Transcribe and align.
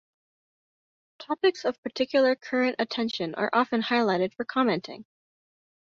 Topics 1.19 1.63
of 1.63 1.79
particular 1.83 2.33
current 2.35 2.75
attention 2.79 3.35
are 3.35 3.51
often 3.53 3.83
highlighted 3.83 4.33
for 4.33 4.43
commenting. 4.45 5.05